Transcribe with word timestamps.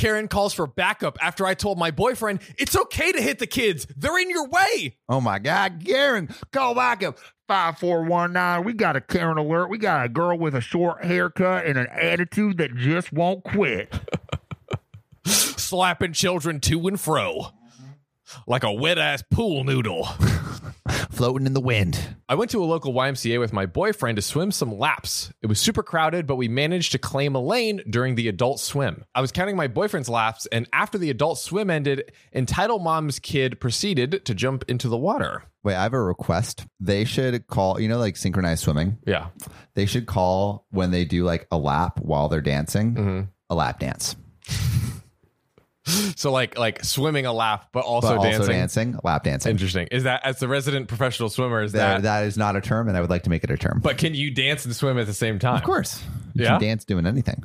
Karen 0.00 0.28
calls 0.28 0.54
for 0.54 0.66
backup 0.66 1.18
after 1.20 1.44
I 1.44 1.52
told 1.52 1.78
my 1.78 1.90
boyfriend 1.90 2.40
it's 2.56 2.74
okay 2.74 3.12
to 3.12 3.20
hit 3.20 3.38
the 3.38 3.46
kids. 3.46 3.86
They're 3.96 4.18
in 4.18 4.30
your 4.30 4.48
way. 4.48 4.96
Oh 5.10 5.20
my 5.20 5.38
God, 5.38 5.82
Karen, 5.84 6.34
call 6.52 6.74
back 6.74 7.02
up. 7.02 7.18
5419. 7.48 8.64
We 8.64 8.72
got 8.72 8.96
a 8.96 9.00
Karen 9.00 9.36
alert. 9.36 9.68
We 9.68 9.76
got 9.76 10.06
a 10.06 10.08
girl 10.08 10.38
with 10.38 10.54
a 10.54 10.60
short 10.60 11.04
haircut 11.04 11.66
and 11.66 11.76
an 11.76 11.88
attitude 11.88 12.58
that 12.58 12.74
just 12.76 13.12
won't 13.12 13.44
quit. 13.44 13.92
Slapping 15.26 16.12
children 16.12 16.60
to 16.60 16.86
and 16.86 16.98
fro 16.98 17.52
like 18.46 18.62
a 18.62 18.72
wet 18.72 18.98
ass 18.98 19.22
pool 19.30 19.64
noodle. 19.64 20.08
Floating 21.20 21.46
in 21.46 21.52
the 21.52 21.60
wind. 21.60 22.16
I 22.30 22.34
went 22.34 22.50
to 22.52 22.62
a 22.62 22.64
local 22.64 22.94
YMCA 22.94 23.38
with 23.40 23.52
my 23.52 23.66
boyfriend 23.66 24.16
to 24.16 24.22
swim 24.22 24.50
some 24.50 24.78
laps. 24.78 25.30
It 25.42 25.48
was 25.48 25.60
super 25.60 25.82
crowded, 25.82 26.26
but 26.26 26.36
we 26.36 26.48
managed 26.48 26.92
to 26.92 26.98
claim 26.98 27.34
a 27.34 27.42
lane 27.42 27.82
during 27.90 28.14
the 28.14 28.26
adult 28.26 28.58
swim. 28.58 29.04
I 29.14 29.20
was 29.20 29.30
counting 29.30 29.54
my 29.54 29.66
boyfriend's 29.66 30.08
laps, 30.08 30.46
and 30.46 30.66
after 30.72 30.96
the 30.96 31.10
adult 31.10 31.38
swim 31.38 31.68
ended, 31.68 32.10
entitled 32.32 32.82
mom's 32.82 33.18
kid 33.18 33.60
proceeded 33.60 34.24
to 34.24 34.34
jump 34.34 34.64
into 34.66 34.88
the 34.88 34.96
water. 34.96 35.42
Wait, 35.62 35.74
I 35.74 35.82
have 35.82 35.92
a 35.92 36.02
request. 36.02 36.64
They 36.80 37.04
should 37.04 37.46
call, 37.48 37.78
you 37.78 37.88
know, 37.88 37.98
like 37.98 38.16
synchronized 38.16 38.62
swimming. 38.62 38.96
Yeah. 39.06 39.26
They 39.74 39.84
should 39.84 40.06
call 40.06 40.64
when 40.70 40.90
they 40.90 41.04
do 41.04 41.24
like 41.24 41.46
a 41.50 41.58
lap 41.58 42.00
while 42.00 42.30
they're 42.30 42.40
dancing, 42.40 42.94
mm-hmm. 42.94 43.20
a 43.50 43.54
lap 43.54 43.78
dance. 43.78 44.16
So 46.16 46.30
like 46.32 46.58
like 46.58 46.84
swimming 46.84 47.26
a 47.26 47.32
lap, 47.32 47.68
but 47.72 47.84
also 47.84 48.08
But 48.16 48.18
also 48.18 48.30
dancing. 48.30 48.52
dancing, 48.92 48.98
lap 49.04 49.24
dancing. 49.24 49.50
Interesting. 49.50 49.86
Is 49.90 50.04
that 50.04 50.24
as 50.24 50.38
the 50.38 50.48
resident 50.48 50.88
professional 50.88 51.28
swimmer? 51.28 51.62
Is 51.62 51.72
That, 51.72 51.96
that? 51.96 52.02
that 52.02 52.24
is 52.26 52.36
not 52.36 52.56
a 52.56 52.60
term, 52.60 52.88
and 52.88 52.96
I 52.96 53.00
would 53.00 53.10
like 53.10 53.22
to 53.24 53.30
make 53.30 53.44
it 53.44 53.50
a 53.50 53.56
term. 53.56 53.80
but 53.82 53.98
can 53.98 54.14
you 54.14 54.30
dance 54.32 54.64
and 54.64 54.74
swim 54.76 54.98
at 54.98 55.06
the 55.06 55.14
same 55.14 55.38
time? 55.38 55.56
of 55.56 55.62
course, 55.64 56.02
you 56.34 56.44
Yeah? 56.44 56.50
can 56.58 56.60
dance 56.60 56.84
doing 56.84 57.06
anything. 57.06 57.42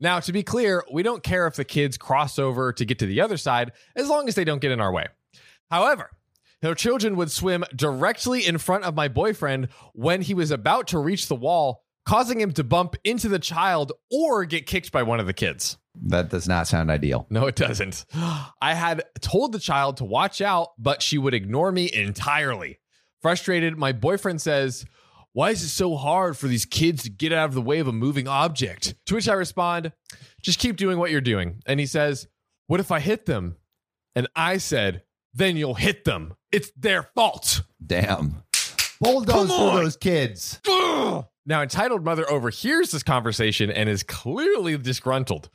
Now, 0.00 0.20
to 0.20 0.32
be 0.32 0.42
clear, 0.44 0.84
we 0.92 1.02
don't 1.02 1.22
care 1.24 1.46
if 1.48 1.54
the 1.56 1.64
kids 1.64 1.96
cross 1.98 2.38
over 2.38 2.72
to 2.72 2.84
get 2.84 2.98
to 3.00 3.06
the 3.06 3.20
other 3.20 3.36
side 3.36 3.72
as 3.96 4.08
long 4.08 4.28
as 4.28 4.34
they 4.36 4.44
don't 4.44 4.60
get 4.60 4.70
in 4.70 4.80
our 4.80 4.92
way. 4.92 5.06
However, 5.70 6.10
her 6.62 6.74
children 6.74 7.16
would 7.16 7.30
swim 7.30 7.64
directly 7.74 8.46
in 8.46 8.58
front 8.58 8.84
of 8.84 8.94
my 8.94 9.08
boyfriend 9.08 9.68
when 9.94 10.22
he 10.22 10.34
was 10.34 10.50
about 10.50 10.88
to 10.88 10.98
reach 10.98 11.28
the 11.28 11.34
wall, 11.34 11.84
causing 12.08 12.40
him 12.40 12.52
to 12.52 12.64
bump 12.64 12.96
into 13.04 13.28
the 13.28 13.38
child 13.38 13.92
or 14.10 14.46
get 14.46 14.64
kicked 14.64 14.90
by 14.90 15.02
one 15.02 15.20
of 15.20 15.26
the 15.26 15.32
kids. 15.34 15.76
That 16.06 16.30
does 16.30 16.48
not 16.48 16.66
sound 16.66 16.90
ideal. 16.90 17.26
No, 17.28 17.46
it 17.46 17.54
doesn't. 17.54 18.06
I 18.14 18.72
had 18.72 19.02
told 19.20 19.52
the 19.52 19.58
child 19.58 19.98
to 19.98 20.06
watch 20.06 20.40
out, 20.40 20.68
but 20.78 21.02
she 21.02 21.18
would 21.18 21.34
ignore 21.34 21.70
me 21.70 21.92
entirely. 21.92 22.78
Frustrated, 23.20 23.76
my 23.76 23.92
boyfriend 23.92 24.40
says, 24.40 24.86
Why 25.34 25.50
is 25.50 25.62
it 25.62 25.68
so 25.68 25.96
hard 25.96 26.38
for 26.38 26.48
these 26.48 26.64
kids 26.64 27.02
to 27.02 27.10
get 27.10 27.34
out 27.34 27.50
of 27.50 27.54
the 27.54 27.60
way 27.60 27.78
of 27.78 27.88
a 27.88 27.92
moving 27.92 28.26
object? 28.26 28.94
To 29.04 29.14
which 29.14 29.28
I 29.28 29.34
respond, 29.34 29.92
Just 30.40 30.60
keep 30.60 30.76
doing 30.76 30.98
what 30.98 31.10
you're 31.10 31.20
doing. 31.20 31.60
And 31.66 31.78
he 31.78 31.84
says, 31.84 32.26
What 32.68 32.80
if 32.80 32.90
I 32.90 33.00
hit 33.00 33.26
them? 33.26 33.56
And 34.14 34.28
I 34.34 34.56
said, 34.56 35.02
Then 35.34 35.58
you'll 35.58 35.74
hit 35.74 36.06
them. 36.06 36.36
It's 36.52 36.70
their 36.74 37.02
fault. 37.02 37.64
Damn. 37.84 38.44
Bulldoze 39.00 39.48
for 39.48 39.76
those 39.76 39.96
kids. 39.96 40.60
Now, 41.46 41.62
entitled 41.62 42.04
mother 42.04 42.28
overhears 42.30 42.90
this 42.90 43.02
conversation 43.02 43.70
and 43.70 43.88
is 43.88 44.02
clearly 44.02 44.76
disgruntled. 44.76 45.48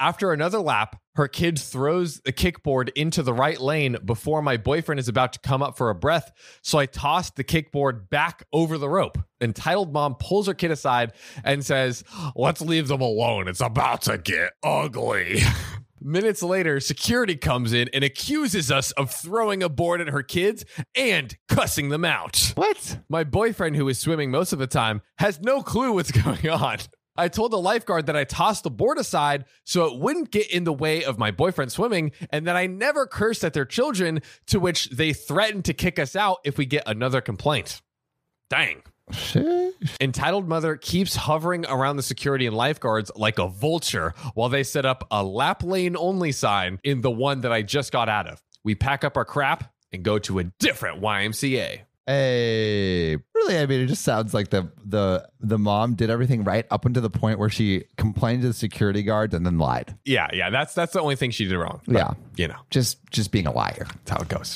After 0.00 0.32
another 0.32 0.60
lap, 0.60 0.98
her 1.16 1.28
kid 1.28 1.58
throws 1.58 2.20
the 2.20 2.32
kickboard 2.32 2.88
into 2.96 3.22
the 3.22 3.34
right 3.34 3.60
lane 3.60 3.98
before 4.02 4.40
my 4.40 4.56
boyfriend 4.56 4.98
is 4.98 5.08
about 5.08 5.34
to 5.34 5.38
come 5.40 5.62
up 5.62 5.76
for 5.76 5.90
a 5.90 5.94
breath. 5.94 6.32
So 6.62 6.78
I 6.78 6.86
tossed 6.86 7.36
the 7.36 7.44
kickboard 7.44 8.08
back 8.08 8.44
over 8.50 8.78
the 8.78 8.88
rope. 8.88 9.18
Entitled 9.42 9.92
mom 9.92 10.14
pulls 10.14 10.46
her 10.46 10.54
kid 10.54 10.70
aside 10.70 11.12
and 11.44 11.64
says, 11.64 12.02
Let's 12.34 12.62
leave 12.62 12.88
them 12.88 13.02
alone. 13.02 13.46
It's 13.46 13.60
about 13.60 14.02
to 14.02 14.16
get 14.16 14.52
ugly. 14.62 15.42
Minutes 16.02 16.42
later, 16.42 16.80
security 16.80 17.36
comes 17.36 17.74
in 17.74 17.90
and 17.92 18.02
accuses 18.02 18.70
us 18.70 18.90
of 18.92 19.10
throwing 19.10 19.62
a 19.62 19.68
board 19.68 20.00
at 20.00 20.08
her 20.08 20.22
kids 20.22 20.64
and 20.94 21.36
cussing 21.46 21.90
them 21.90 22.06
out. 22.06 22.52
What? 22.54 23.00
My 23.10 23.22
boyfriend, 23.22 23.76
who 23.76 23.86
is 23.88 23.98
swimming 23.98 24.30
most 24.30 24.54
of 24.54 24.58
the 24.58 24.66
time, 24.66 25.02
has 25.18 25.40
no 25.40 25.62
clue 25.62 25.92
what's 25.92 26.10
going 26.24 26.48
on. 26.48 26.78
I 27.16 27.28
told 27.28 27.50
the 27.52 27.58
lifeguard 27.58 28.06
that 28.06 28.16
I 28.16 28.24
tossed 28.24 28.64
the 28.64 28.70
board 28.70 28.96
aside 28.96 29.44
so 29.64 29.84
it 29.84 30.00
wouldn't 30.00 30.30
get 30.30 30.50
in 30.50 30.64
the 30.64 30.72
way 30.72 31.04
of 31.04 31.18
my 31.18 31.30
boyfriend 31.30 31.70
swimming 31.70 32.12
and 32.30 32.46
that 32.46 32.56
I 32.56 32.66
never 32.66 33.06
cursed 33.06 33.44
at 33.44 33.52
their 33.52 33.66
children, 33.66 34.22
to 34.46 34.58
which 34.58 34.88
they 34.88 35.12
threatened 35.12 35.66
to 35.66 35.74
kick 35.74 35.98
us 35.98 36.16
out 36.16 36.38
if 36.44 36.56
we 36.56 36.64
get 36.64 36.84
another 36.86 37.20
complaint. 37.20 37.82
Dang. 38.50 38.82
Entitled 40.00 40.48
mother 40.48 40.76
keeps 40.76 41.16
hovering 41.16 41.64
around 41.66 41.96
the 41.96 42.02
security 42.02 42.46
and 42.46 42.54
lifeguards 42.56 43.10
like 43.16 43.38
a 43.38 43.48
vulture 43.48 44.14
while 44.34 44.48
they 44.48 44.62
set 44.62 44.84
up 44.84 45.06
a 45.10 45.22
lap 45.24 45.62
lane 45.62 45.96
only 45.96 46.32
sign 46.32 46.78
in 46.84 47.00
the 47.00 47.10
one 47.10 47.40
that 47.40 47.52
I 47.52 47.62
just 47.62 47.90
got 47.92 48.08
out 48.08 48.26
of. 48.28 48.42
We 48.62 48.74
pack 48.74 49.02
up 49.04 49.16
our 49.16 49.24
crap 49.24 49.72
and 49.92 50.02
go 50.02 50.18
to 50.20 50.38
a 50.38 50.44
different 50.44 51.00
YMCA. 51.00 51.80
Hey, 52.06 53.16
really? 53.34 53.58
I 53.58 53.66
mean, 53.66 53.80
it 53.82 53.86
just 53.86 54.02
sounds 54.02 54.34
like 54.34 54.50
the 54.50 54.70
the 54.84 55.28
the 55.38 55.58
mom 55.58 55.94
did 55.94 56.10
everything 56.10 56.42
right 56.42 56.66
up 56.70 56.84
until 56.84 57.02
the 57.02 57.10
point 57.10 57.38
where 57.38 57.50
she 57.50 57.84
complained 57.96 58.42
to 58.42 58.48
the 58.48 58.54
security 58.54 59.02
guards 59.04 59.32
and 59.32 59.46
then 59.46 59.58
lied. 59.58 59.96
Yeah, 60.04 60.28
yeah, 60.32 60.50
that's 60.50 60.74
that's 60.74 60.92
the 60.92 61.00
only 61.00 61.14
thing 61.14 61.30
she 61.30 61.44
did 61.46 61.56
wrong. 61.56 61.80
But, 61.86 61.94
Yeah. 61.96 62.10
you 62.36 62.48
know, 62.48 62.56
Just 62.70 62.98
just 63.10 63.30
being 63.30 63.46
a 63.46 63.52
liar. 63.52 63.86
that's 64.04 64.10
how 64.10 64.18
it 64.18 64.28
goes. 64.28 64.48